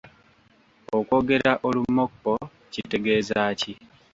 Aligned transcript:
Okwogera 0.97 1.51
olumokko 1.67 2.31
kitegeeza 2.71 3.41
ki? 3.59 3.73